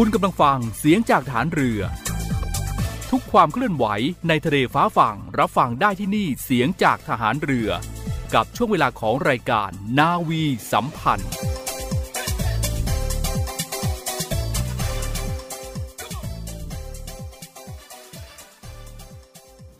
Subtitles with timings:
[0.00, 1.80] คุณกำลังฟังเสียงจากฐานเรือ
[3.10, 3.86] ทุกความเคลื่อนไหว
[4.28, 7.68] ในทะเลฟ้าฝั่งรับฟังได้ที่นี่เสียงจากทหารเรือ
[8.34, 11.32] กับช่วงเวลาของรายการนาวีสัมพันธ์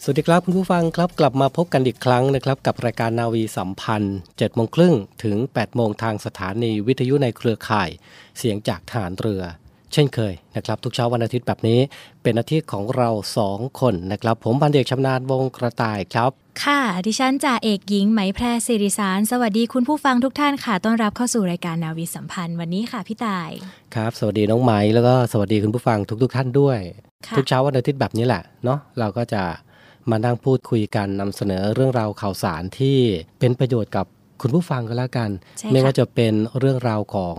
[0.02, 7.90] สวัสดีครับคุณผู้ฟังครับกลับมาพบกันอีกครั้งนะครับ กับรายการนาวีสัมพันธ์7โมงครึ่งถึง8โมงทางสถานีวิทยุในเครือข่าย
[8.38, 9.44] เสียงจากฐานเรือ
[9.92, 11.80] เช่นเคยนะครับทุกเช้าวันอาทิตย์แบบนี้
[12.22, 16.30] เป็นอาทิตย์ของเราสองคนนะครับ ผมพันเอกชำนาญวงกระต่ายครับ
[16.64, 23.50] ค่ะ ดิฉันจ่าเอกหญิงไหมแพรสิริสาร สวัสดีคุณผู้ฟังทุกท่านค่ะ ต้อนรับเข้าสู่รายการนาวีสัมพันธ์วันนี้ค่ะพี่ตาย
[23.94, 26.78] ครับ สวัสดีน้องไหมแล้วก็สวัสดีคุณผู้ฟังทุกๆทท่านด้วย
[27.26, 29.42] ค่ะทุกเช้าวันอาทิตย์แบบนี้แหละเนาะเราก็จะ
[30.10, 32.98] มานั่งพูดคุยกันนำเสนอเรื่องราวข่าวสารที่
[33.38, 34.06] เป็นประโยชน์กับ
[34.40, 37.38] คุณผู้ฟังก็แล้วกันใช่ไม่ว่าค่ะจะเป็นเรื่องราวของ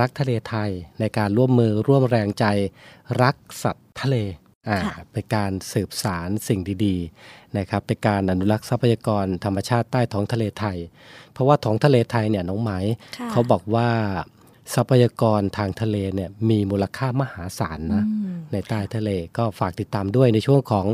[0.00, 0.70] รักทะเลไทย
[1.00, 2.44] ในการร่วมมือร่วมแรงใจ
[3.22, 4.16] รักสัตว์ทะเล
[4.68, 10.78] อ่าค่ะเป็นการสืบสารสิ่งดีๆนะครับเป็นการอนุรักษ์ทรัพยากรธรรมชาติใต้ท้องทะเลไทย
[11.32, 12.72] เพราะว่าท้องทะเลไทยเนี่ยน้องไหม
[13.18, 13.88] ค่ะเขาบอกว่า
[14.74, 20.86] ทรัพยากรทางทะเลเนี่ยมีมูลค่ามหาศาลนะอืมในใต้ทะเลก็ฝากติดตามด้วยในช่วงของ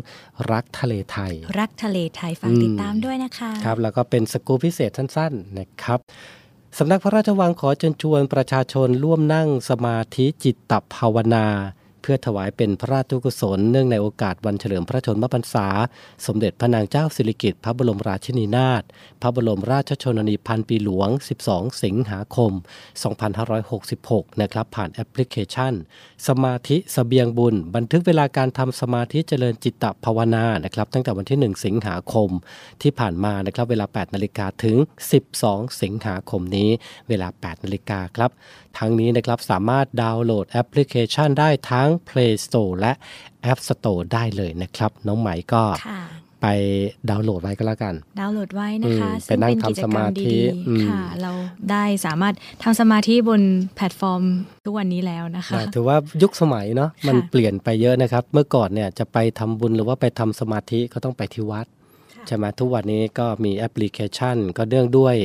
[0.52, 5.98] รักทะเลไทย รักทะเลไทยฝากอืมติดตามด้วยนะคะครับแล้วก็เป็นสกู๊ปพิเศษสั้น ๆนะครับ
[6.78, 11.46] สำนักพระราชวังขอเชิญชวนประชาชนร่วมนั่งสมาธิจิตตภาวนา
[12.02, 15.66] เพื่อถวายเป็นพระราชกุศลเนื่องในโอกาสวันเฉลิมพระชนมพรรษา
[16.26, 18.82] สมเด็จพระนางเจ้าสิริกิติ์พระบรมราชินีนาถ
[19.22, 21.08] พระบรมราชชนนีพันปีหลวง
[21.46, 22.52] 12 สิงหาคม
[23.66, 25.72] 2566 นะครับ ผ่านแอปพลิเคชัน
[26.28, 32.30] สมาธิสเสบียงบุญ บันทึกเวลาการทำสมาธิเจริญจิตตภาวนานะครับ ตั้งแต่วันที่ 1 สิงหาคม
[32.82, 34.76] ที่ผ่านมานะครับเวลา 8 นาฬิกาถึง
[35.30, 36.70] 12 สิงหาคมนี้
[37.08, 38.30] เวลา 8 นาฬิกาครับ
[38.78, 42.92] ทั้งนี้นะครับสามารถดาวน์โหลดแอปพลิเคชันได้ทั้ง Play Store และ
[43.50, 46.00] App Store ได้เลยนะครับ น้องไหมก็ค่ะ
[46.44, 46.52] ไป
[47.10, 50.36] ดาวน์โหลดไว้ก็แล้วกัน ดาวน์โหลดไว้นะคะอืมซึ่งไปนั่งเป็นกิจกรรมทำสมาธิดี
[50.68, 51.32] อืมๆค่ะ เรา
[51.70, 53.42] ได้สามารถทำสมาธิบน
[53.76, 54.22] แพลตฟอร์ม
[54.66, 61.66] ทุกวันนี้แล้วนะคะนะถือว่ายุคสมัยเนาะมันค่ะเปลี่ยนไปเยอะนะครับ เมื่อก่อนเนี่ยจะไปทำบุญหรือว่าไปทำสมาธิก็ต้องไปที่วัด
[62.26, 65.16] ใช่ไหมทุกวันนี้ก็มีแอปพลิเคชัน ก็เนื่องด้วย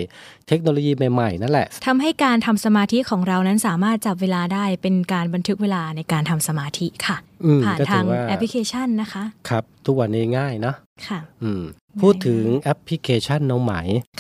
[0.48, 10.76] เทคโนโลยีใหม่ๆ นั่นแหละทำให้การทำสมาธิของเรานั้นสามารถจับเวลาได้เป็นการบันทึกเวลาในการทำสมาธิค่ะอืมผ่านก็ทาถืงอว่าแอปพลิเคชันนะคะ ครับ ทุกวันนี้ง่ายเนาะ
[11.08, 11.64] ค่ะอืม
[12.02, 13.74] พูดถึงแอปพลิเคชันน้องไหม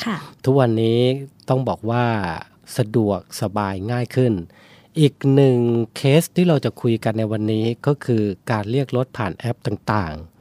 [0.03, 0.99] ค่ะ ทุกวันนี้
[1.49, 2.05] ต้องบอกว่า
[2.77, 4.33] สะดวกสบายง่ายขึ้น
[4.99, 5.57] อีกหนึ่ง
[5.95, 10.34] เคสที่เราจะคุยกันในวันนี้ก็คือการเรียกรถผ่านแอปต่างๆ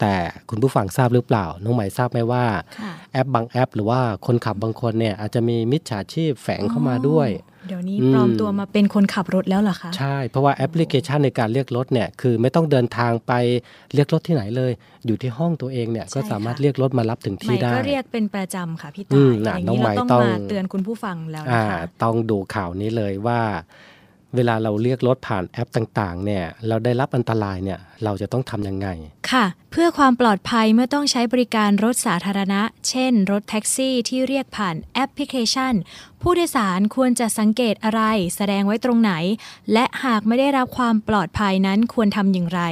[0.00, 0.14] แต่
[0.50, 2.44] คุณผู้ฟังทราบหรือเปล่า น้องไหมทราบไหมว่า
[2.80, 7.28] ค่ะแอปบางแอป หรือว่าคนขับบางคนเนี่ยอาจจะมีมิจฉาชีพแฝงเข้ามาด้วย
[7.68, 13.32] เดี๋ยวนี้อืมปลอมตัวมาเป็นคนขับรถแล้วเหรอคะ ใช่ เพราะว่าแอปพลิเคชันในการเรียกรถเนี่ยคือไม่ต้องเดินทางไป
[13.94, 14.72] เรียกรถที่ไหนเลย
[15.06, 23.40] อยู่ที่ห้องตัวเองเนี่ยใช่ก็สามารถค่ะเรียกรถมารับถึงใหที่ม่ได้ก็เรียกเป็นประจำค่ะพี่อืตายมน่ะอย่างน้องนี้ใหม่เราต้องต้องมาเตือนคุณผู้ฟังแล้วอ่านะคะต้องดูข่าวนี้เลยว่า
[24.36, 28.88] เวลาเราเรียกรถผ่านแอปต่างๆเนี่ยเราได้รับอันตรายเนี่ยเราจะต้องทำยังไง
[29.30, 35.74] ค่ะ เพื่อความปลอดภัยเมื่อต้องใช้บริการรถสาธารณะ เช่น รถแท็กซี่ที่เรียกผ่านแอปพลิเคชัน
[36.22, 38.02] ผู้โดยสารควรจะสังเกตอะไร
[38.36, 39.12] แสดงไว้ตรงไหน
[39.72, 42.62] และหากไม่ได้รับความปลอดภัยนั้นควรทำอย่างไร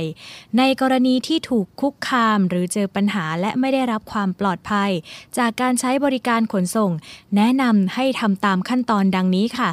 [0.58, 4.90] ในกรณีที่ถูกคุกคามหรือเจอปัญหาและไม่ได้รับความปลอดภัย
[5.38, 6.90] จากการใช้บริการขนส่ง
[7.36, 9.70] แนะนำให้ทำตามขั้นตอนดังนี้ค่ะ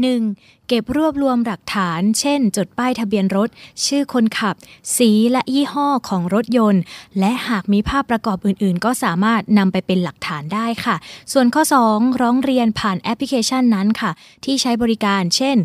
[0.00, 0.68] 1.
[0.68, 3.48] เก็บรวบรวมหลักฐาน เช่น จดป้ายทะเบียนรถ
[3.84, 4.54] ชื่อคนขับ
[4.96, 6.82] สีและยี่ห้อของรถยนต์
[7.18, 10.96] และหากมีภาพประกอบอื่น ๆ ก็สามารถนำไปเป็นหลักฐานได้ค่ะ
[11.32, 11.62] ส่วนข้อ
[11.92, 14.10] 2 ร้องเรียนผ่านแอปพลิเคชันนั้นค่ะ
[14.44, 15.56] ที่ใช้บริการเช่น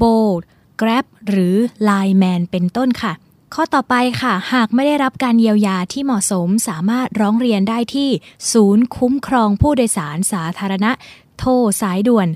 [0.00, 0.42] Bolt
[0.80, 1.56] Grab หรือ
[1.88, 3.14] Line Man เป็นต้นค่ะ
[3.56, 8.10] ข้อต่อไปค่ะ หากไม่ได้รับการเยียวยาที่เหมาะสมสามารถร้องเรียนได้ที่
[8.52, 10.90] ศูนย์คุ้มครองผู้โดยสารสาธารณะ
[11.38, 11.52] โทร
[11.82, 12.28] สายด่วน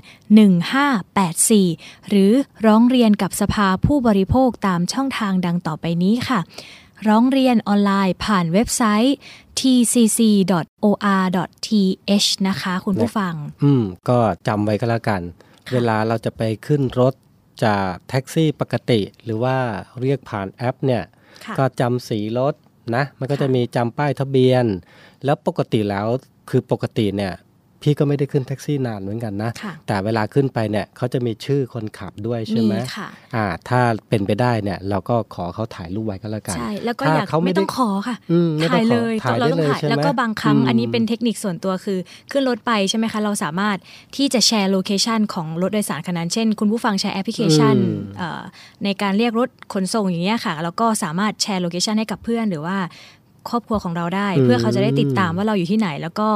[1.15, 2.31] 1584 หรือ
[2.65, 6.39] ร้องเรียนกับสภาผู้บริโภคตามช่องทางดังต่อไปนี้ค่ะ
[7.07, 9.15] ร้องเรียนออนไลน์ผ่านเว็บไซต์
[10.97, 13.33] tcc.or.th นะคะคุณผู้ฟัง
[13.63, 15.21] อืม ก็จำไว้ก็แล้วกัน
[15.73, 17.13] เวลาเราจะไปขึ้นรถ
[17.65, 19.57] จากแท็กซี่ปกติ หรือว่า
[20.01, 21.03] เรียกผ่านแอปเนี่ย
[21.45, 22.53] ค่ะก็จำสีรถ
[22.95, 24.65] นะ มันก็จะมีจำป้ายทะเบียน
[25.25, 26.07] แล้วปกติแล้ว
[26.49, 27.33] คือปกติเนี่ย
[27.81, 33.79] พี่ก็ไม่ได้ขึ้นแท็กซี่นานเหมือนกันนะค่ะแต่เวลาขึ้นไปเนี่ยเขาจะมีชื่อคนขับด้วยใช่ไหมค่ะอ่า ถ้า
[34.09, 41.99] เป็นไปได้เนี่ย เราก็ขอเขาถ่ายรูปไว้ก็แล้วกันใช่แล้วก็ถ้าอยากเขาไม่ไม่ได้ต้องขอค่ะอืมไม่ต้อถ่างยขอเลยถ่ายเราได้ต้องเลยถ่ายใช่ไหมแล้วก็บางครั้งอืมอันนี้เป็นเทคนิคส่วนตัวคือ
[42.31, 43.77] ขึ้นรถไปใช่ไหมคะ เราสามารถ
[44.15, 48.41] ที่จะแชร์โลเคชันของรถโดยสารคันนั้นเช่น คุณผู้ฟังใช้แอปพลิเคชันอืมเอ่อ
[48.83, 52.77] ในการเรียกรถขนส่งอย่างเงี้ยค่ะแล้วก็สามารถแชร์โลเคชันให้กับเพื่อนหรือว่า
[53.49, 56.27] ครอบครัวของเราได้อืมเพื่อเขาจะได้ติดตามว่าเราอยู่ที่ไหน แล้วก็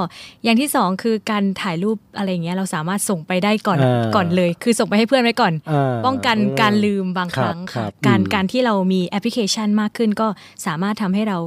[0.43, 10.27] อย่างที่สองคือการถ่ายรูปอะไรอย่างเงี้ยเราสามารถส่งไปได้ก่อนอ่าก่อนเลย คือส่งไปให้เพื่อนไว้ก่อนอ่าป้องกันการลืมบางครั้งครัค่ะบการอืมการที่เรามีแอปพลิเคชันมากขึ้น ก็
[10.65, 11.37] สามารถทำให้เรา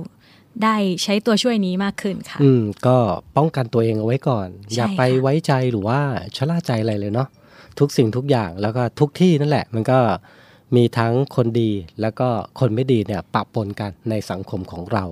[0.64, 2.96] ได้ใช้ตัวช่วยนี้มากขึ้นค่ะ อืม ก็
[3.37, 6.00] ป้องกันตัวเองเอาไว้ก่อนใช่อย่าไปค่ะไว้ใจหรือว่า
[6.37, 7.28] ชะล่าใจอะไรเลยเนาะ
[7.78, 9.99] ทุกสิ่งทุกอย่างแล้วก็ทุกที่นั่นแหละ มันก็
[10.76, 11.70] มีทั้งคนดี
[12.00, 12.28] แล้วก็
[12.61, 15.05] คนไม่ดีเนี่ยปะปนกันในสังคมของเรา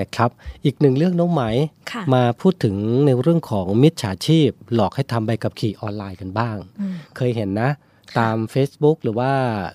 [0.00, 0.30] นะครับ
[0.64, 1.42] อีกหนึ่งเรื่องน้องไหม
[1.90, 2.76] ค่ะมาพูดถึง
[3.06, 7.70] ในเรื่องของมิจฉาชีพ หลอกให้ทำใบขับขี่ออนไลน์กันบ้างอืมเคยเห็นนะ
[8.18, 9.32] ตาม Facebook หรือว่า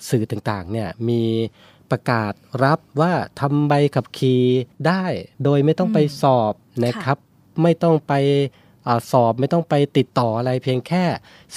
[0.09, 1.23] สื่อต่างๆเนี่ยมี
[1.91, 2.33] ประกาศ
[2.63, 4.41] รับว่าทำใบขับขี่
[4.87, 5.03] ได้
[5.43, 6.53] โดยไม่ต้องไปสอบ
[6.85, 7.17] นะครับ
[7.61, 8.13] ไม่ต้องไป
[8.87, 11.03] อาสอบไม่ต้องไปติดต่ออะไรเพียงแค่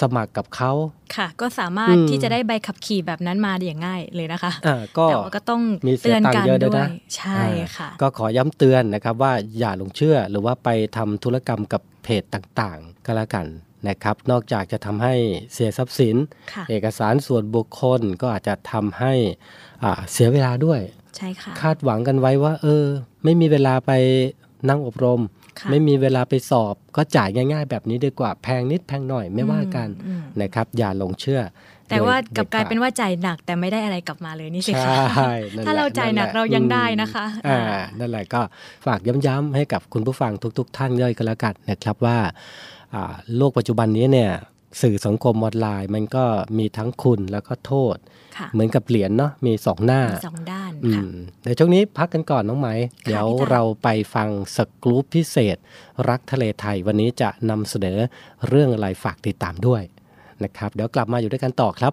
[0.01, 0.73] สมัครกับเขา
[1.17, 13.47] ค่ะ ก็สามารถอืมที่จะได้ใบขับขี่แบบนั้นมาได้อย่างง่ายเลยนะคะอ่าก็แต่ว่าก็ต้องมีเสีเตืยอนตังกัค์นเยอะด้ด้ววยนะยใช่อ่าค่ะ ก็ขอย้ำเตือนนะครับว่าอย่าหลงเชื่อหรือว่าไปทำธุรกรรมกับเพจต่างๆ ก็แล้วกัน
[13.89, 15.15] นะครับนอกจากจะทำให้
[15.53, 16.17] เสียทรัพย์สิน
[16.53, 19.13] ค่ะเอกสารส่วนบุคคลก็อาจจะทำให้
[19.83, 20.81] อ่าเสียเวลาด้วย
[21.17, 22.85] ใช่ค่ะคาดหวังกันไว้ว่า เออ
[23.25, 23.93] ไม่มีเวลาไป
[24.69, 31.41] นั่งอบรมค่ะ ไม่มีเวลาไปสอบก็จ่ายง่าย ๆ แบบนี้ดีกว่าแพงนิดแพงหน่อยไม่ว่ากันอืมนะครับอย่าหลงเชื่อ
[31.91, 38.41] แต่ว่าโดกลับกลายเป็นด็ดขว่าจ่ายหนักแต่ไม่ได้อะไรกลับมาเลยนี่สิดคะใช่นั่นแหละถ้าเราจ่ายหนักแะเรายังได้อืมนะคะอ่าอ่านั่นแหละก็
[38.87, 42.19] ฝากย้ำๆให้กับคุณผู้ฟังทุก ๆ ท่านด้วยกันแล้วกันนะครับว่า
[42.95, 44.31] อ่าโลกปัจจุบันนี้เนี่ย
[44.83, 46.25] สื่อสังคมออนไลน์ มันก็
[46.59, 47.97] มีทั้งคุณแล้วก็โทษ
[48.37, 52.71] ค่ะเหมือนกับเหรียญเนาะมีสองหน้ามีสองด้านอืค่ะมเดี๋ยวช่วงนี้พักกันก่อนน้องไหม
[53.05, 55.57] เดี๋ยวพี่ตาเราไปฟังสกู๊ปพิเศษ
[56.09, 57.99] รักทะเลไทยวันนี้จะนำเสนอ
[58.49, 59.83] เรื่องอะไรฝากติดตามด้วย
[60.45, 61.93] นะครับ เดี๋ยวกลับมาอยู่ด้วยกันต่อครับ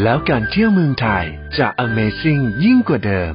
[0.00, 1.24] แล้วการเที่ยวเมืองไทย
[1.58, 3.34] จะ Amazing ยิ่งกว่าเดิม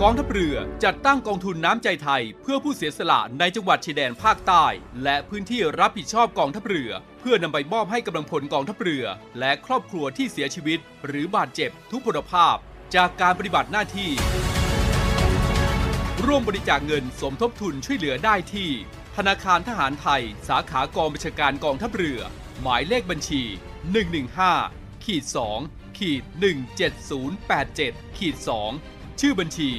[0.00, 4.66] กองทัพเรือจัดตั้งกองทุนน้ำใจไทย เพื่อผู้เสียสละในจังหวัดชายแดนภาคใต้
[5.04, 6.90] และพื้นที่รับผิดชอบกองทัพเรือ
[7.20, 9.04] เพื่อนำไปมอบให้กำลังพลกองทัพเรือ
[9.38, 12.56] และครอบครัวที่เสียชีวิต หรือบาดเจ็บทุกพลภาพ
[12.96, 14.10] จากการปฏิบัติหน้าที่
[16.26, 18.70] ร่วมบริจาคเงินสมทบทุนช่วยเหลือได้ที่
[19.16, 22.20] ธนาคารทหารไทย สาขากองบัญชาการกองทัพเรือ
[22.62, 23.44] หมายเลขบัญชี
[23.92, 25.24] 115ขีด
[25.60, 26.22] 2ขีด
[27.00, 28.36] 17087ขีด
[28.78, 29.70] 2ชื่อบัญชี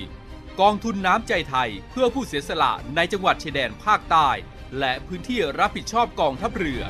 [0.62, 4.30] กองทุนน้ำใจไทยเพื่อผู้เสียสละในจังหวัดชายแดนภาคใต้
[4.80, 6.82] และพื้นที่รับผิดชอบกองทัพเรือ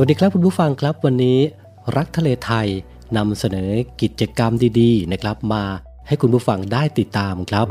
[0.01, 1.39] วัสดีครับคุณผู้ฟังครับวันนี้
[1.97, 2.69] รักทะเลไทย
[3.17, 3.71] นำเสนอ
[4.03, 5.65] กิจกรรมดีๆนะครับมา
[6.07, 7.67] ให้คุณผู้ฟังได้ติดตามครับ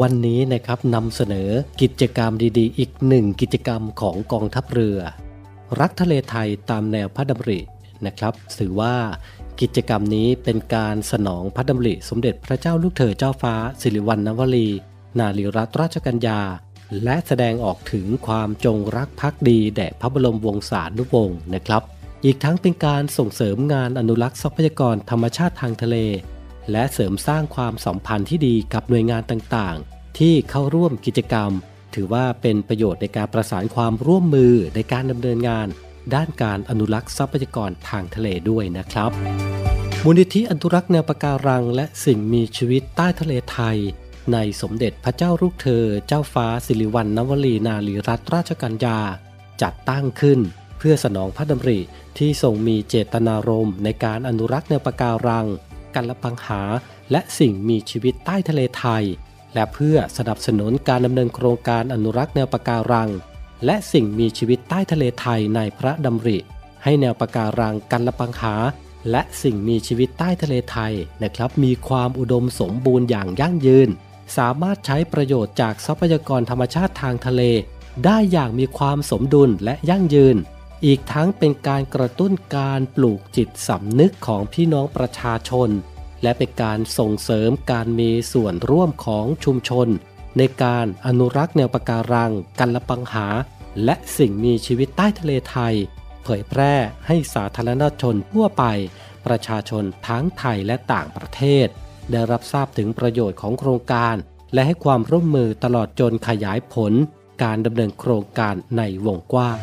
[0.00, 1.50] วันนี้นะครับนำเสนอ
[1.80, 5.00] กิจกรรมดีๆ อีกหนึ่งกิจกรรมของกองทัพเรือ
[5.80, 7.60] รักทะเลไทยตามแนวพระดำริ
[8.06, 8.94] นะครับถือว่า
[9.60, 14.68] กิจกรรมนี้เป็นการสนองพระดำริสมเด็จพระเจ้าลูกเธอเจ้าฟ้า สิริวัณณวลี
[15.18, 16.40] นารีรัตนราชกัญญา
[17.04, 21.82] และแสดงออกถึงความจงรักภักดีแด่พระบรมวงศานุวงศ์นะครับ
[22.24, 25.96] อีกทั้งเป็นการส่งเสริมงานอนุรักษ์ทรัพยากรธรรมชาติทางทะเล
[26.70, 31.50] และเสริมสร้างความสัมพันธ์ที่ดีกับหน่วยงานต่างๆ ที่เข้าร่วมกิจกรรม
[31.96, 35.66] ถือว่าเป็นประโยชน์ในการประสานความร่วมมือในการดำเนินงาน
[36.14, 39.10] ด้านการอนุรักษ์ทรัพยากรทางทะเลด้วยนะครับ
[40.04, 43.78] มูลนิธิอนุรักษ์แนวปะการัง และสิ่งมีชีวิตใต้ทะเลไทย
[44.32, 48.98] ในสมเด็จพระเจ้าลูกเธอ เจ้าฟ้าสิริวัณณวลีนารีรัตนราชกัญญา
[49.62, 50.38] จัดตั้งขึ้น
[50.78, 51.80] เพื่อสนองพระดำริ
[52.18, 55.46] ที่ทรงมีเจตนารมณ์ในการอนุรักษ์แนวปะการัง
[55.94, 56.62] กันละปังหา
[57.10, 59.04] และสิ่งมีชีวิตใต้ทะเลไทย
[59.56, 63.10] และเพื่อสนับสนุนการดำเนินโครงการอนุรักษ์แนวปะการัง
[63.64, 66.38] และสิ่งมีชีวิตใต้ทะเลไทยในพระดำริ
[66.84, 68.54] ให้แนวปะการังกันละปังหา
[69.10, 73.88] และสิ่งมีชีวิตใต้ทะเลไทยนะครับ มีความอุดมสมบูรณ์อย่างยั่งยืน
[74.36, 77.42] สามารถใช้ประโยชน์จากทรัพยากรธรรมชาติทางทะเล
[78.04, 80.36] ได้อย่างมีความสมดุลและยั่งยืน
[80.86, 85.68] อีกทั้งเป็นการกระตุ้นการปลูกจิตสำนึกของพี่น้องประชาชน
[86.26, 89.88] และเป็นการส่งเสริมการมีส่วนร่วมของชุมชน
[90.38, 93.26] ในการอนุรักษ์แนวปะการัง กันละปังหา
[93.84, 95.74] และสิ่งมีชีวิตใต้ทะเลไทย
[96.24, 96.74] เผยแพร่
[97.06, 98.64] ให้สาธารณชนทั่วไป
[99.26, 101.66] ประชาชนทั้งไทยและต่างประเทศ
[102.12, 104.16] ได้รับทราบถึงประโยชน์ของโครงการ
[104.52, 106.92] และให้ความร่วมมือตลอดจนขยายผล
[107.42, 109.58] การดำเนินโครงการในวงกว้าง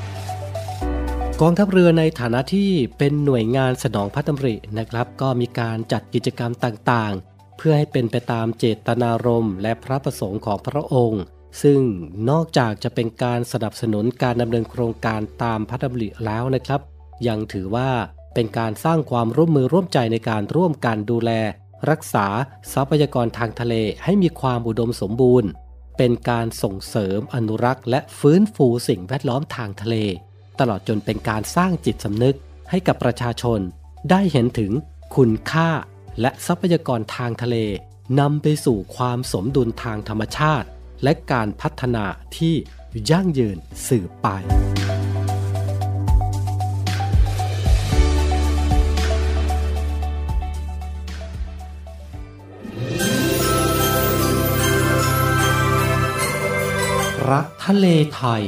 [1.46, 11.24] กองทัพเรือในฐานะที่เป็นหน่วยงานสนองพระดำรินะครับ ก็มีการจัดกิจกรรมต่างๆ เพื่อให้เป็นไปตามเจตนารมณ์ และพระประสงค์ของพระองค์
[11.64, 11.80] ซึ่ง
[12.30, 16.82] นอกจากจะเป็นการสนับสนุนการดำเนินโครงการตามพระดำริแล้วนะครับ
[17.28, 17.90] ยังถือว่า
[18.34, 21.32] เป็นการสร้างความร่วมมือร่วมใจในการร่วมกันดูแล
[21.90, 22.28] รักษา
[22.74, 25.50] ทรัพยากรทางทะเลให้มีความอุดมสมบูรณ์
[25.98, 29.98] เป็นการส่งเสริมอนุรักษ์ และฟื้นฟูสิ่งแวดล้อมทางทะเล
[30.60, 32.38] ตลอดจนเป็นการสร้างจิตสำนึก
[32.70, 33.60] ให้กับประชาชน
[34.10, 34.72] ได้เห็นถึง
[35.16, 35.70] คุณค่า
[36.22, 37.56] และทรัพยากรทางทะเล
[38.20, 40.68] นำไปสู่ความสมดุลทางธรรมชาติ
[41.04, 42.06] และการพัฒนา
[42.38, 42.56] ที่
[43.12, 43.58] ยั่งยืน
[43.88, 44.28] สืบไป
[57.32, 58.44] รักทะเลไทย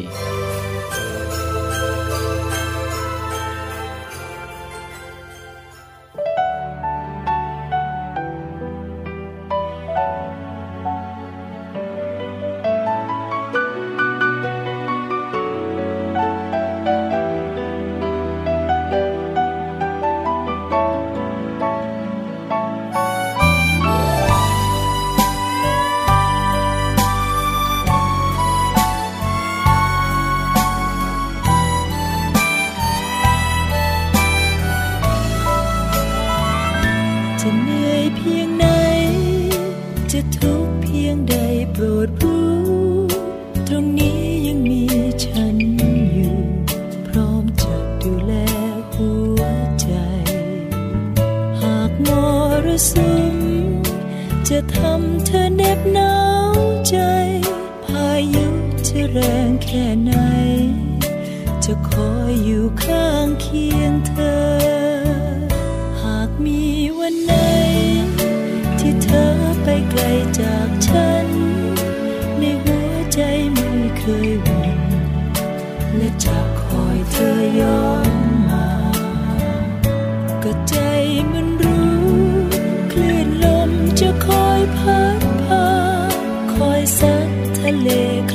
[87.83, 88.34] ด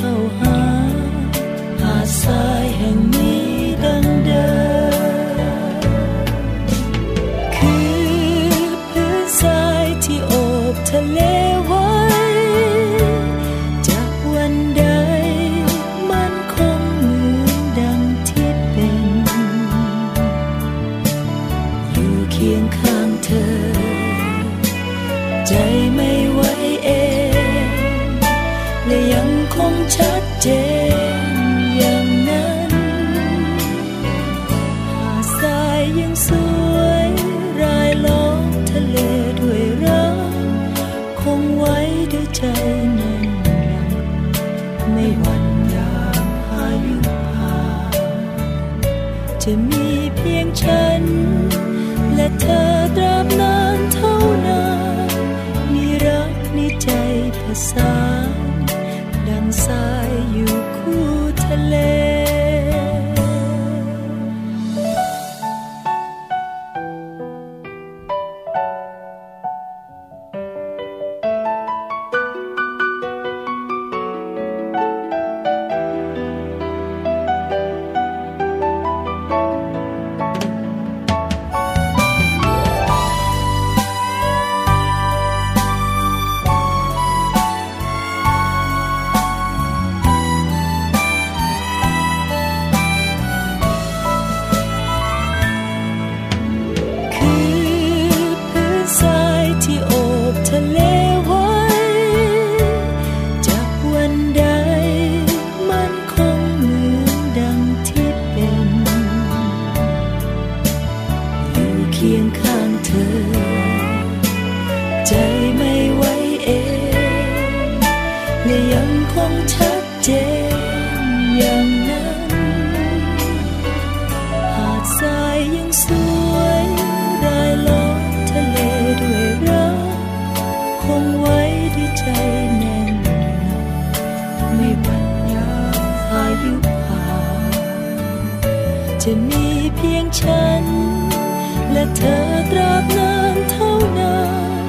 [141.80, 144.66] และเธอตราบนานเท่านาน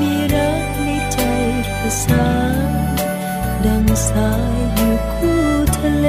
[0.00, 1.18] มีรักในใจ
[1.80, 2.28] ผสา
[2.66, 2.70] น
[3.64, 5.44] ดังสายอยู่คู่
[5.76, 6.08] ทะเล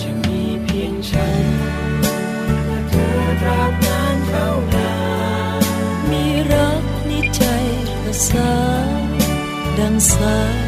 [0.00, 1.46] จะมีเพียงฉัน
[2.66, 4.92] และเธอตราบนานเท่านา
[5.60, 5.62] น
[6.10, 7.42] มีรักในใจ
[8.02, 8.54] ประสา
[9.00, 9.02] น
[9.78, 10.67] ดังสาย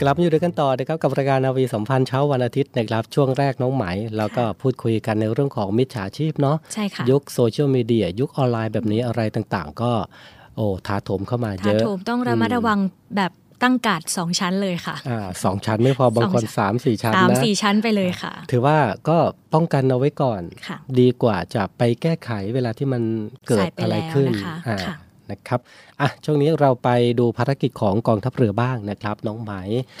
[0.00, 3.84] กลับมาอยู่ด้วยกันต่อนะครับกับรายการนาวีสัมพันธ์เช้าวันอาทิตย์นะครับช่วงแรกน้องไหม
[4.16, 9.92] แล้วก็พูดคุยกันในเรื่องของมิจฉาชีพเนาะใช่ค่ะยุคโซเชียลมีเดียยุคออนไลน์แบบนี้อะไรต่างๆ ก็
[10.56, 12.78] โอ้ถาโถมเข้ามาเยถ้าอะโถมต้องระมัดระวัง
[13.16, 13.32] แบบ
[13.62, 18.78] ตั้งการ์ดสองชั้นเลยค่ะอ่าสองชั้นไม่พอบางคนสองชั้นสามสี่ชั้นสามนะสี่ชั้นไปเลยค่ะ ถือว่า
[19.08, 19.16] ก็
[19.54, 23.02] ป้องกันเอาไว้ก่อนค่ะดีกว่าจะไปแก้ไขเวลาที่มัน
[23.48, 24.96] เกิดสายไปอะไรแล้วขึ้นนะคะอ่าค่ะ
[25.32, 25.60] นะครับ
[26.00, 26.88] อะช่วงนี้เราไป
[27.20, 29.52] ดูภารกิจของกองทัพเรือบ้างนะครับ น้องไหม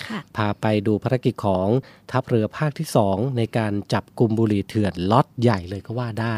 [0.08, 1.68] ค่ะพาไปดูภารกิจของ
[2.12, 6.36] ทัพเรือภาคที่ 2 ในการจับกลุ่มบุหรี่เถื่อนล็อตใหญ่เลยก็ว่าได้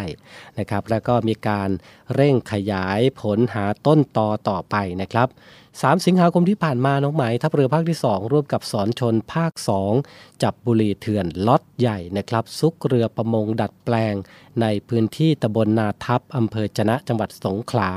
[0.58, 1.68] นะครับ แล้วก็มีการ
[2.14, 5.28] เร่งขยายผลหาต้นตอต่อไปนะครับ
[5.76, 9.52] 3 สิงหาคมที่ผ่านมาน้องไหมทัพเรือภาคที่ 2 ร่วมกับสอนชนภาค
[9.96, 14.14] 2 จับบุหรี่เถื่อนล็อตใหญ่นะครับ ซุกเรือประมงดัดแปลง
[14.60, 17.90] ในพื้นที่ตำบลนาทับอำเภอจะนะจังหวัดสงขลา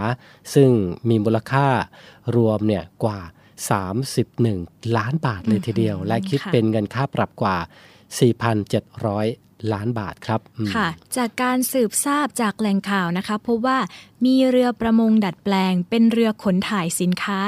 [0.53, 0.69] ซึ่ง
[1.09, 1.67] มีมูลค่า
[2.35, 3.19] รวมเนี่ยกว่า
[4.09, 7.57] 31 ล้านบาทเลยทีเดียว และคิดค่ะเป็นเงินค่าปรับกว่า
[8.41, 10.39] 4,700 ล้านบาทครับ
[10.73, 13.79] ค่ะ จากการสืบทราบจากแหล่งข่าวนะคะพบว่า
[14.25, 17.39] มีเรือประมงดัดแปลง เป็นเรือขนถ่ายสินค้า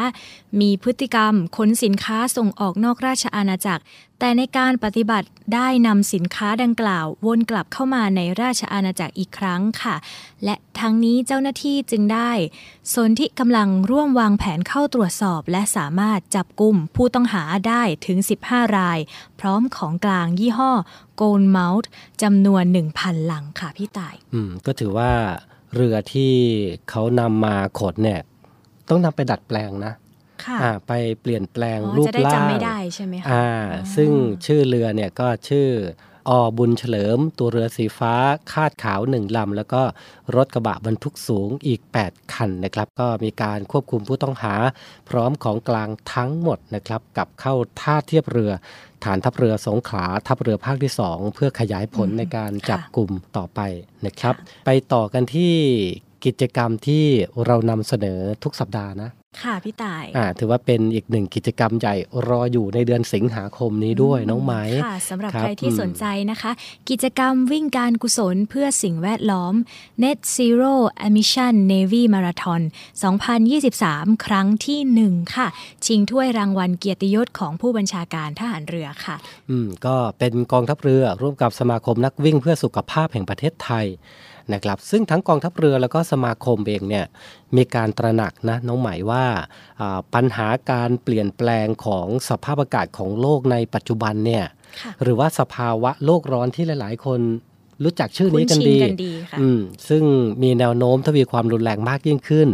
[0.61, 3.83] มีพฤติกรรมขนสินค้าส่งออกนอกราชอาณาจักร
[4.25, 9.95] แต่ในการปฏิบัติได้นำสินค้าดังกล่าววนกลับเข้ามาในราชอาณาจักรอีกครั้งค่ะ
[10.43, 12.31] และทั้งนี้เจ้าหน้าที่จึงได้
[12.93, 18.99] สนที่กำลังร่วมวางแผนเข้าตรวจสอบ และสามารถจับกลุ่มผู้ต้องหาได้ถึง 15 ราย
[19.39, 20.71] พร้อมของกลางยี่ห้อ
[21.19, 21.87] Gold Mouth
[22.21, 22.63] จำนวน
[22.95, 25.11] 1,000หลังค่ะพี่ต่าย อืม ก็ถือว่า
[25.75, 26.33] เรือที่
[26.89, 28.21] เขานำมาขนเนี่ย
[28.89, 29.93] ต้องนำไปดัดแปลงนะ
[30.87, 34.11] ไปเปลี่ยนแปลงอ๋อรูปจะได้ร่างจำไม่ได้ใช่ไหมคะอ่าอ๋อซึ่ง
[34.45, 35.69] ชื่อเรือเนี่ยก็ชื่อ
[36.29, 38.13] อบุญเฉลิม ตัวเรือสีฟ้า
[38.53, 39.81] คาดขาวหนึ่งลำ แล้วก็
[40.35, 44.53] รถกระบะบรรทุกสูงอีก 8 คันนะครับ ก็มีการควบคุมผู้ต้องหา
[45.09, 48.51] พร้อมของกลางทั้งหมดนะครับกลับเข้าท่าเทียบเรือ
[49.03, 53.59] ฐานทัพเรือสงขลาทัพเรือภาคที่ 2 เพื่อขยายผลในการจับกลุ่มต่อไป
[54.05, 55.53] นะครับ ไปต่อกันที่
[56.25, 57.05] กิจกรรมที่
[57.45, 59.09] เรานำเสนอทุกสัปดาห์นะ
[59.41, 61.95] ค่ะพี่ต่ายอ่าถือว่าเป็นอีกหนึ่งกิจกรรมใหญ่
[62.27, 64.53] รออยู่ในเดือนสิงหาคมนี้ด้วยน้องไหม
[64.85, 66.51] ค่ะสำหรับครับใครที่อืมสนใจนะคะ
[66.89, 69.53] กิจกรรมวิ่งการกุศลเพื่อสิ่งแวดล้อม
[70.03, 70.73] Net Zero
[71.05, 72.61] Emission Navy Marathon
[73.43, 75.47] 2023 ครั้งที่ 1 ค่ะ
[75.85, 79.15] ชิงถ้วยรางวัลเกียรติยศของผู้บัญชาการทหารเรือค่ะ
[79.49, 83.87] อืมก็เป็นกองทัพเรือร่วมกับสมาคมนักวิ่งเพื่อสุขภาพแห่งประเทศไทย
[84.53, 87.05] นะครับ ซึ่งทั้งกองทัพเรือแล้วก็สมาคมเองเนี่ย
[87.55, 89.25] มีการตระหนักนะน้องหมายว่า
[89.81, 94.45] อ่าปัญหาการเปลี่ยนแปลงของสภาพอากาศของโลกในปัจจุบันเนี่ย
[94.81, 97.19] ค่ะหรือว่าสภาวะโลกร้อนที่หลาย ๆ คน
[97.83, 100.03] รู้จักชื่อนี้กันคุ้นชินดีกันดีค่ะอืมซึ่ง
[100.43, 102.49] มีแนวโน้มทวีความรุนแรงมากยิ่งขึ้น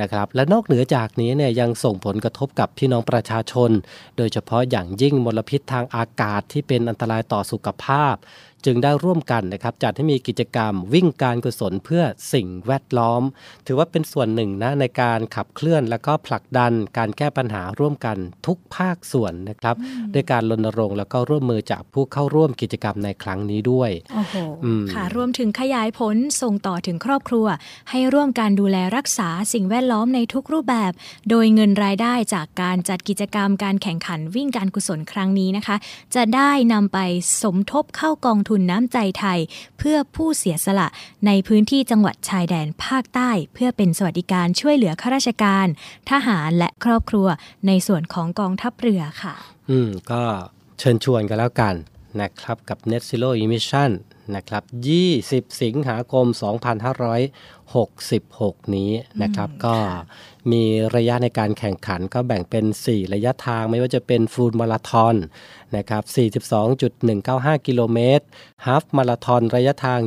[0.00, 3.70] นะครับ และนอกเหนือจากนี้เนี่ยยังส่งผลกระทบกับพี่น้องประชาชน
[4.16, 8.14] โดยเฉพาะอย่างยิ่งมลพิษทางอากาศที่เป็นอันตรายต่อสุขภาพ
[8.64, 13.22] จึงได้ร่วมกันนะครับจัดให้มีกิจกรรมวิ่งการกุศลเพื่อสิ่งแวดล้อม
[13.66, 19.74] ถือว่าเป็นส่วนหนึ่งนะในการขับเคลื่อน และก็ผลักดันการแก้ปัญหาร่วมกันทุกภาคส่วนนะครับ
[20.14, 27.46] ด้วยการรณรงค์แล้วก็ร่วมมือจากผู้เข้าร่วมกิจกรรมในครั้งนี้ด้วยโอ้โหอืมค่ะรวมถึงขยายผลส่งต่อถึงครอบครัว
[27.90, 30.92] ให้ร่วมการดูแลรักษาสิ่งแวดล้อมในทุกรูปแบบ
[31.30, 35.76] โดยเงินรายได้จากการจัดกิจกรรมการแข่งขันวิ่งการกุศลครั้งนี้นะคะ
[36.14, 36.98] จะได้นำไป
[37.42, 39.38] สมทบเข้ากองทุนน้ำใจไทย
[39.78, 40.88] เพื่อผู้เสียสละ
[41.26, 45.66] ในพื้นที่จังหวัดชายแดนภาคใต้ เพื่อเป็นสวัสดิการช่วยเหลือข้าราชการ
[46.10, 47.26] ทหารและครอบครัว
[47.66, 49.34] ในส่วนของกองทัพเรือค่ะ
[49.70, 50.22] อืม ก็
[50.78, 51.74] เชิญชวนกันแล้วกัน
[52.20, 53.90] นะครับกับ Net Zero Emission
[54.36, 54.62] นะครับ
[55.12, 56.26] 20 สิงหาคม
[57.90, 58.90] 2566 นี้
[59.22, 59.76] นะครับ ก็
[60.52, 60.64] มี
[60.96, 65.16] ระยะในการแข่งขันก็แบ่งเป็น 4 ระยะทางไม่ว่าจะเป็นฟูลมาราทอน
[65.76, 66.02] นะครับ
[66.86, 68.24] 42.195 กิโลเมตร
[68.66, 70.00] ฮาฟมาราทอนระยะทาง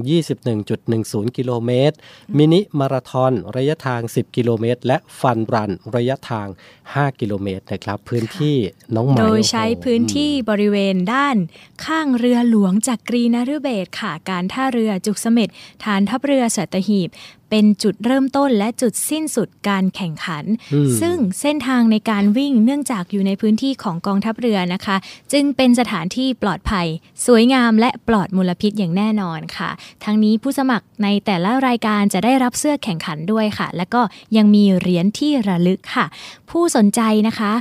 [0.65, 1.95] 21.10 กิโลเมตร
[2.37, 6.47] มินิมาราทอนระยะทาง 10 กิโลเมตร และฟันรันระยะทาง
[6.83, 8.57] 5 กิโลเมตรนะครับพื้นที่
[8.95, 11.37] น้องใหม่โดยใช้โอ้โหพื้นที่บริเวณด้าน
[11.85, 15.49] ข้างเรือหลวงจากกรีนฤเบศรค่ะ การท่าเรือจุกเสม็ด
[15.83, 17.09] ฐานทัพเรือสัตหีบ
[17.49, 24.95] เป็นจุดเริ่มต้นและจุดสิ้นสุดการแข่งขันอืมซึ่งเส้นทางในการวิ่งเนื่องจากอยู่ในพื้นที่ของกองทัพเรือนะคะ
[25.33, 26.87] จึงเป็นสถานที่ปลอดภัย
[27.25, 29.69] สวยงามและปลอดมลพิษอย่างแน่นอนค่ะ
[30.03, 34.01] ทั้งนี้ผู้สมัครในแต่ละรายการจะได้รับเสื้อแข่งขันด้วยค่ะ และก็
[34.37, 36.05] ยังมีเหรียญที่ระลึกค่ะ
[36.49, 37.51] ผู้สนใจนะคะ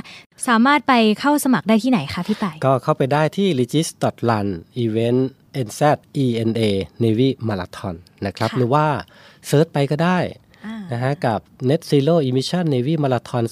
[0.47, 4.47] สามารถไปเข้าสมัครได้ที่ไหนคะพี่ไต่ก็เข้าไปได้ที่ regis.run
[4.83, 5.21] event
[5.67, 5.81] nz
[6.23, 6.61] ena
[7.03, 7.95] navy marathon
[8.25, 8.85] นะครับค่ะหรือว่า
[9.47, 10.19] search ไปก็ได้
[10.65, 13.43] อ่านะฮะกับ net zero emission navy marathon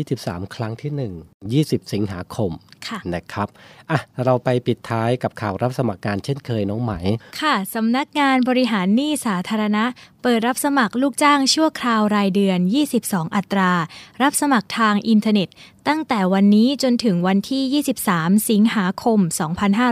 [0.00, 0.92] 2023 ครั้งที่
[1.52, 2.52] 1 20 สิงหาคม
[2.88, 3.48] ค่ะนะครับ
[3.90, 6.92] อะเราไปปิดท้ายกับข่าวรับสมัครงานเช่นเคยน้องไหม
[7.40, 9.84] ค่ะสำนักงานบริหารหนี้สาธารณะ
[10.22, 12.58] เปิดรับสมัครลูกจ้างชั่วคราวรายเดือน
[12.98, 13.72] 22 อัตรา
[14.22, 15.48] รับสมัครทางอินเทอร์เน็ต
[15.88, 19.18] ตั้งแต่วันนี้จนถึงวันที่ 23 สิงหาคม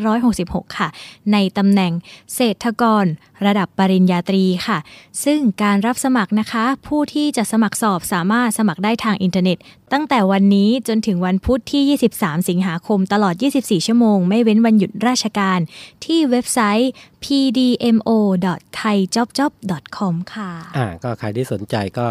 [0.03, 0.89] 2566 ค่ะ
[1.33, 1.93] ในตำแหน่ง
[2.35, 3.05] เศรษฐกร
[3.47, 4.79] ระดับปริญญาตรีค่ะ
[5.25, 9.59] ซึ่งการรับสมัครนะคะ ผู้ที่จะสมัครสอบสามารถสมัครได้ทางอินเทอร์เน็ต
[9.93, 15.59] ตั้งแต่วันนี้จนถึงวันพุธที่ 23 สิงหาคมตลอด 24 ชั่วโมง ไม่เว้นวันหยุดราชการ
[16.05, 16.91] ที่เว็บไซต์
[17.25, 22.07] pdmo.thaijobjob.com ค่ะ อ่า ก็ใครที่สนใจก็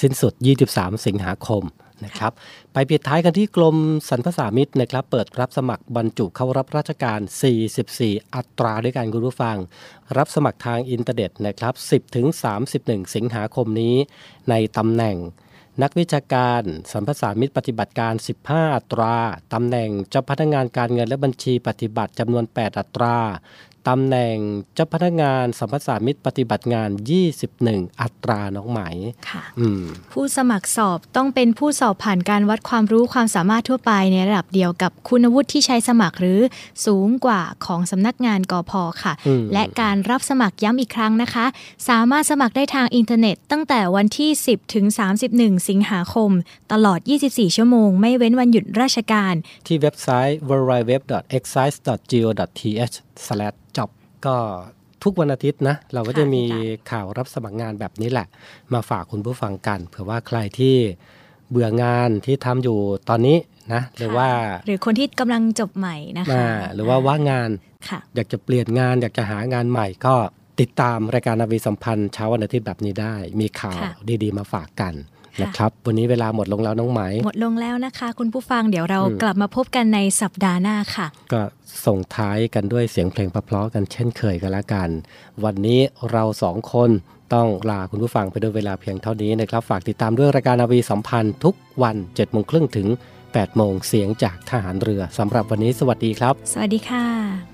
[0.00, 0.32] สิ้นสุด
[0.68, 1.64] 23 สิงหาคม
[2.04, 2.32] นะครับ
[2.72, 3.76] ไปปิดท้ายกันที่กรม
[4.08, 7.20] สรรพสามิตนะครับ เปิดรับสมัครบรรจุเข้ารับราชการ
[7.76, 9.56] 44 อัตราด้วยกันคุณผู้ฟัง
[10.16, 12.26] รับสมัครทางอินเทอร์เน็ตนะครับ 10 ถึง
[12.70, 13.96] 31 สิงหาคมนี้
[14.50, 15.16] ในตำแหน่ง
[15.82, 16.62] นักวิชาการ
[16.92, 18.14] สัมภาษามิตรปฏิบัติการ
[18.46, 19.16] 15 อัตรา
[19.52, 23.16] ตำแหน่งเจ้าพนักงานการเงินและบัญชีปฏิบัติจำนวน 8 อัตรา
[23.88, 24.36] ตำแหน่ง
[24.74, 26.90] เจ้าพนักงานสัมภาษามิตรปฏิบัติงาน
[27.44, 28.80] 21 อัตราน้องไหม
[29.30, 36.40] ค่ะอืมผู้สมัครสอบต้องเป็นผู้สอบผ่านการวัดความรู้ความสามารถทั่วไปในระดับเดียวกับคุณวุฒิที่ใช้สมัครหรือ
[36.86, 41.46] สูงกว่าของสำนักงานกอพค่ะอืมและการรับสมัครย้ำอีกครั้งนะคะ
[41.88, 44.86] สามารถสมัครได้ทางอินเทอร์เน็ต ตั้งแต่วันที่ 10 ถึง
[45.28, 46.30] 31 สิงหาคม
[46.72, 49.34] ตลอด 24 ชั่วโมง ไม่เว้นวันหยุดราชการ
[49.66, 50.38] ที่เว็บไซต์
[53.18, 53.90] www.excise.go.th/job
[54.26, 54.36] ก็
[55.04, 56.42] ทุกวันอาทิตย์นะ เราก็จะมี
[56.90, 58.26] ข่าวรับสมัครงานแบบนี้แหละ
[58.74, 60.76] มาฝากคุณผู้ฟังกัน เผื่อว่าใครที่
[61.50, 63.36] เบื่องานที่ทำอยู่ตอนนี้
[63.72, 64.28] นะ หรือว่า
[64.66, 67.50] หรือคนที่กำลังจบใหม่นะคะอ่าหรือว่าว่างงาน
[67.88, 70.14] ค่ะอยากจะเปลี่ยนงาน อยากจะหางานใหม่ก็
[70.60, 74.94] ติดตามรายการนาวีสัมพันธ์เช้าวันอาทิตย์แบบนี้ได้ มีข่าวค่ะดีๆมาฝากกัน
[75.36, 81.42] ค่ะนะครับ วันนี้เวลาหมดลงแล้วน้องไหม หมดลงแล้วนะคะ คุณผู้ฟังเดี๋ยวเราอืมกลับมาพบกันในสัปดาห์หน้าค่ะ ก็
[81.86, 84.88] ส่งท้ายกันด้วยเสียงเพลงเพราะๆกันเช่นเคยกันละกัน
[85.44, 86.90] วันนี้เราสองคน
[87.34, 92.88] ต้องลาคุณผู้ฟังไปด้วยเวลาเพียงเท่านี้นะครับ ฝากติดตามด้วยรายการนาวีสัมพันธ์ทุกวัน7จ็ดโมงครึ่งถึง
[93.34, 97.53] 8ปดโมงเสียงจากทหารเรือสำหรับวันนี้สวัสดีครับ สวัสดีค่ะ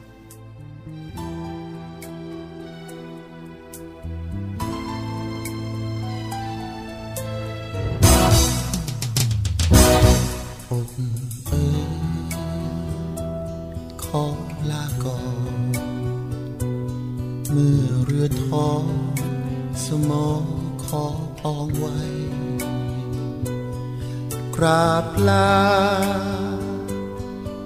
[25.00, 25.50] าบลา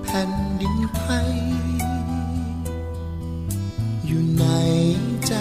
[0.03, 1.31] แผ่นดินไทย
[4.07, 4.44] อยู่ใน
[5.27, 5.35] ใจ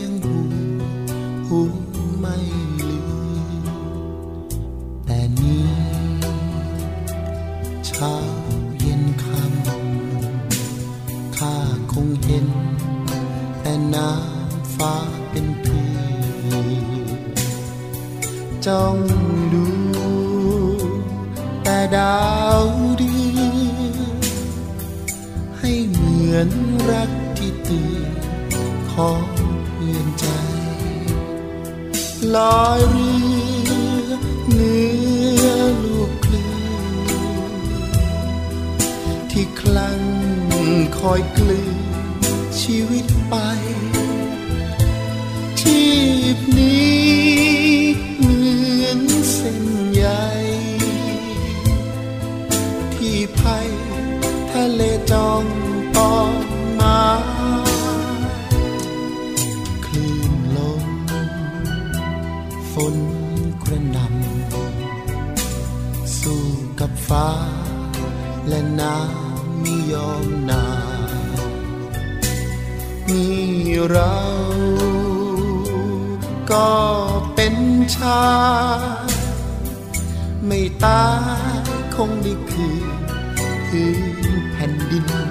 [0.00, 0.38] ยังหู
[1.46, 1.60] หู
[2.18, 2.36] ไม่
[2.88, 3.00] ลื
[3.62, 3.64] ม
[5.04, 5.68] แต่นี้
[7.86, 8.14] เช้า
[8.78, 11.56] เย็นคำข้า
[11.92, 12.48] คงเห็น
[13.60, 14.94] แต่น้ำฟ้า
[15.30, 15.88] เป็นพี่
[18.66, 18.96] จ้อง
[21.78, 22.22] ดูแต่ดา
[22.60, 22.62] ว
[22.98, 23.40] เดือ
[23.94, 23.96] น
[25.58, 26.48] ให้เหมือน
[26.90, 28.10] รักที่เตื่น
[28.92, 29.24] ของ
[29.66, 30.26] เพื่อนใจ
[32.34, 33.12] ลอยเรื
[34.06, 34.10] อ
[34.48, 34.76] เหนื
[35.44, 35.48] อ
[35.84, 36.50] ลูกคลื่
[36.92, 36.96] น
[39.30, 40.00] ที่คลั่ง
[40.98, 41.78] คอยกลืน
[42.60, 43.34] ชีวิตไป
[45.60, 45.82] ชี
[46.36, 46.97] พนี้
[55.10, 55.44] จอง
[55.96, 56.32] ปอง
[56.80, 57.00] มา
[59.86, 60.84] คลื่นลม
[62.72, 62.96] ฝน
[63.62, 66.44] กระหนำสู้
[66.80, 67.28] กับฟ้า
[68.48, 70.64] และน้ำไม่ยอมนา
[73.08, 73.26] มี
[73.90, 74.16] เรา
[76.52, 76.70] ก็
[77.34, 77.56] เป็น
[77.96, 78.22] ชา
[80.46, 81.06] ไม่ตา
[81.52, 82.88] ยคงได้คืน
[83.68, 84.17] พื้น
[84.88, 85.27] แ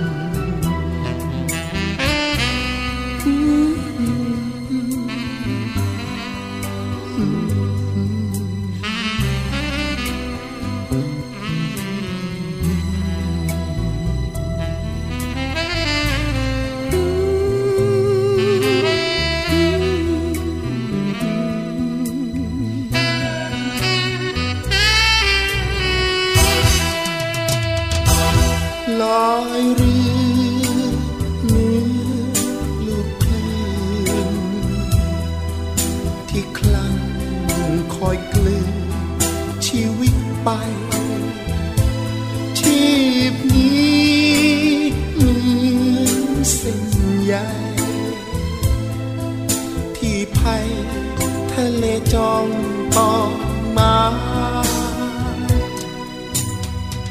[52.17, 52.47] จ้อง
[52.95, 53.31] มอง
[53.77, 53.95] มา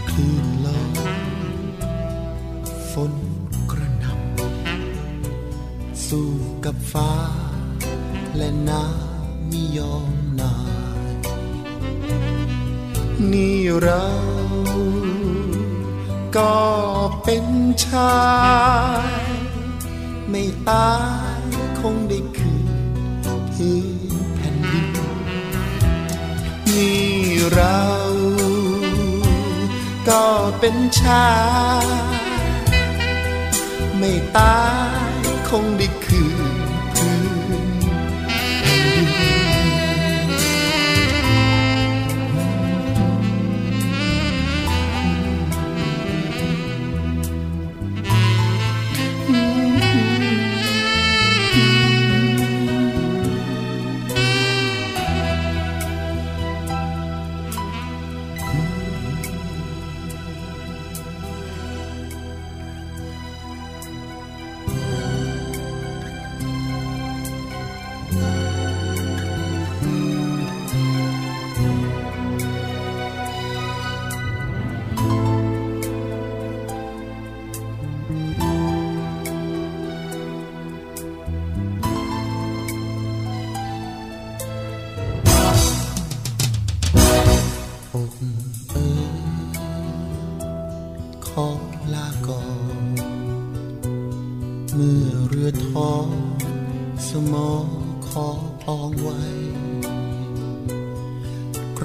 [0.09, 1.11] คลื่นลอย
[2.91, 3.13] ฝน
[3.71, 6.31] กระหน่ำสู้
[6.65, 7.13] กับฟ้า
[8.37, 10.57] และน้ำไม่ยอมนา
[11.09, 11.13] ย
[13.33, 14.07] นี่เรา
[16.37, 16.57] ก็
[17.23, 17.47] เป็น
[17.87, 18.17] ชา
[19.23, 19.27] ย
[20.29, 20.91] ไม่ตา
[21.25, 21.26] ย
[30.09, 30.25] ก็
[30.61, 31.29] เป็นชา
[31.85, 31.87] ย
[33.99, 34.59] ไม่ตา
[35.09, 35.89] ยคงได้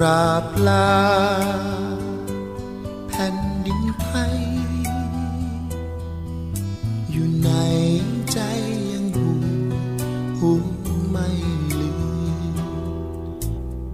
[0.02, 0.90] ราบลา
[3.08, 3.36] แผ่น
[3.66, 4.36] ดินไทย
[7.10, 7.50] อยู่ใน
[8.32, 8.38] ใจ
[8.92, 9.28] ยังหู
[10.38, 10.50] หู
[11.10, 11.28] ไม่
[11.80, 11.92] ลื
[12.52, 12.56] ม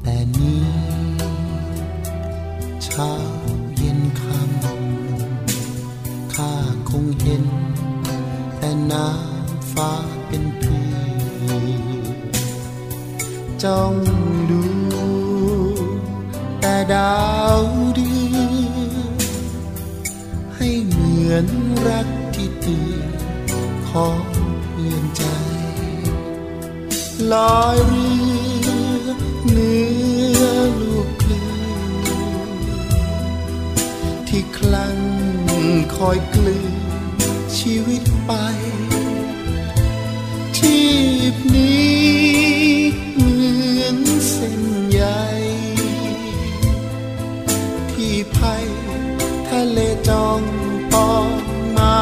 [0.03, 0.67] แต่นี้
[2.85, 3.13] เช้า
[3.77, 6.53] เย็นคำข้า
[6.89, 7.45] คงเห็น
[8.59, 9.93] แต่น้ำฟ้า
[10.27, 10.89] เป็นพี่
[13.63, 13.95] จ้อง
[16.95, 17.19] ดา
[17.59, 17.61] ว
[17.95, 19.13] เดือน
[20.57, 21.47] ให้เหมือน
[21.87, 23.11] รักที่ตือน
[23.89, 24.23] ของ
[24.71, 25.25] เพื่อนใจ
[27.33, 29.09] ลอยเรือ
[29.51, 29.75] เหนื
[30.41, 30.45] อ
[30.81, 31.49] ลูกคลื่
[32.49, 32.51] น
[34.29, 34.99] ที่คลั่ง
[35.97, 36.75] คอยกลืน
[37.59, 38.33] ชีวิตไป
[40.57, 40.79] ชี
[41.33, 42.58] พนี้
[48.39, 48.67] ที่ภัย
[49.49, 50.43] ทะเลจอง
[50.93, 51.29] ปอง
[51.77, 51.99] มา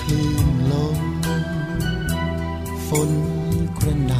[0.00, 0.98] คลื่นลม
[2.86, 3.10] ฝน
[3.78, 4.12] กระหน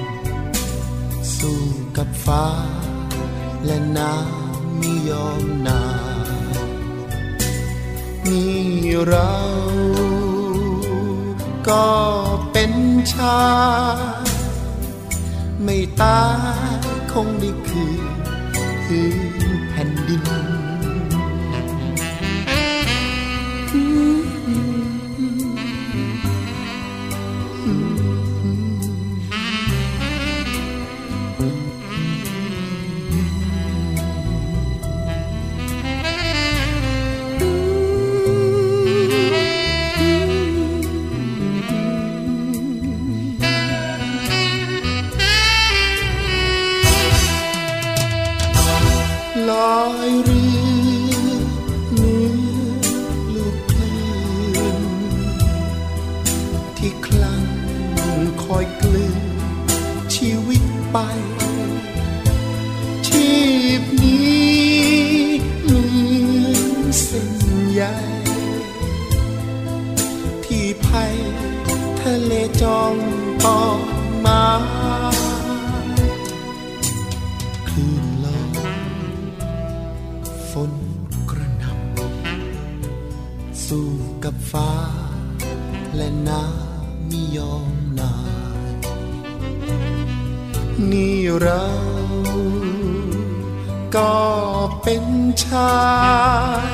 [0.00, 1.60] ำสู้
[1.96, 2.46] กับฟ้า
[3.64, 5.82] และน้ำไม่ยอมนา
[8.28, 8.60] นี่
[9.08, 9.34] เรา
[11.68, 11.88] ก็
[12.52, 12.72] เป็น
[13.14, 13.42] ชา
[14.22, 14.26] ย
[15.62, 16.22] ไม่ตา
[16.78, 16.80] ย
[17.12, 17.86] คงได้คื
[18.26, 18.27] น
[18.88, 19.17] พื้
[83.68, 83.92] สู้
[84.24, 84.72] กับฟ้า
[85.96, 88.14] และน้ำไม่ยอมนา
[88.70, 88.74] ย
[90.90, 91.66] นี่เรา
[93.96, 94.16] ก็
[94.82, 95.04] เป็น
[95.44, 95.78] ชา
[96.62, 96.66] ย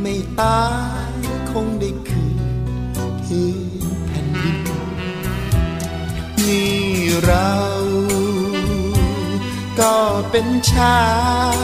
[0.00, 0.64] ไม่ตา
[1.10, 1.12] ย
[1.50, 2.38] คงได้คืน
[3.24, 3.48] พื้
[3.90, 4.58] นแผ่นดิน
[6.46, 6.80] นี่
[7.24, 7.52] เรา
[9.80, 9.96] ก็
[10.30, 11.00] เป็นชา
[11.54, 11.56] ย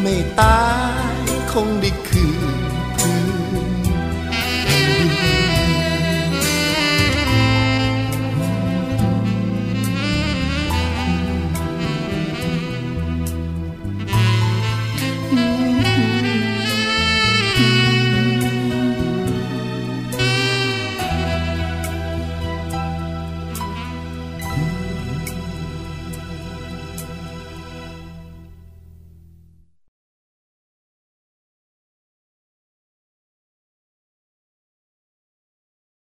[0.00, 0.81] ไม่ตาย
[1.52, 2.11] คงได้คืน